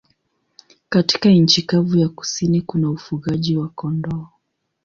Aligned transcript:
Katika 0.89 1.29
nchi 1.29 1.61
kavu 1.61 1.97
ya 1.97 2.09
kusini 2.09 2.61
kuna 2.61 2.89
ufugaji 2.89 3.57
wa 3.57 3.69
kondoo. 3.69 4.27